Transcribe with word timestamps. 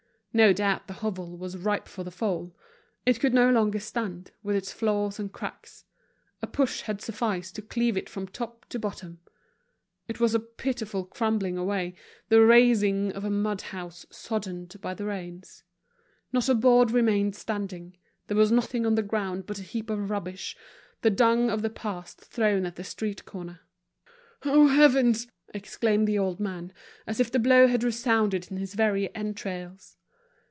No 0.33 0.53
doubt 0.53 0.87
the 0.87 0.93
hovel 0.93 1.35
was 1.37 1.57
ripe 1.57 1.89
for 1.89 2.05
the 2.05 2.09
fall—it 2.09 3.19
could 3.19 3.33
no 3.33 3.49
longer 3.49 3.81
stand, 3.81 4.31
with 4.41 4.55
its 4.55 4.71
flaws 4.71 5.19
and 5.19 5.29
cracks; 5.29 5.83
a 6.41 6.47
push 6.47 6.83
had 6.83 7.01
sufficed 7.01 7.53
to 7.55 7.61
cleave 7.61 7.97
it 7.97 8.07
from 8.07 8.27
top 8.29 8.63
to 8.69 8.79
bottom. 8.79 9.19
It 10.07 10.21
was 10.21 10.33
a 10.33 10.39
pitiful 10.39 11.03
crumbling 11.03 11.57
away, 11.57 11.95
the 12.29 12.39
razing 12.45 13.11
of 13.11 13.25
a 13.25 13.29
mud 13.29 13.59
house 13.61 14.05
soddened 14.09 14.79
by 14.79 14.93
the 14.93 15.03
rains. 15.03 15.63
Not 16.31 16.47
a 16.47 16.55
board 16.55 16.91
remained 16.91 17.35
standing; 17.35 17.97
there 18.27 18.37
was 18.37 18.53
nothing 18.53 18.85
on 18.85 18.95
the 18.95 19.03
ground 19.03 19.45
but 19.45 19.59
a 19.59 19.63
heap 19.63 19.89
of 19.89 20.09
rubbish, 20.09 20.55
the 21.01 21.09
dung 21.11 21.49
of 21.49 21.61
the 21.61 21.69
past 21.69 22.21
thrown 22.21 22.65
at 22.65 22.77
the 22.77 22.85
street 22.85 23.25
corner. 23.25 23.59
"Oh, 24.45 24.67
heavens!" 24.69 25.27
exclaimed 25.53 26.07
the 26.07 26.19
old 26.19 26.39
man, 26.39 26.71
as 27.05 27.19
if 27.19 27.29
the 27.29 27.37
blow 27.37 27.67
had 27.67 27.83
resounded 27.83 28.49
in 28.49 28.55
his 28.55 28.75
very 28.75 29.13
entrails. 29.13 29.97